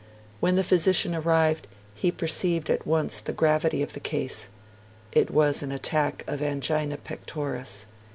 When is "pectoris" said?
6.97-7.85